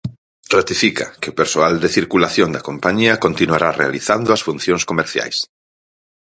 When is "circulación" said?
1.97-2.49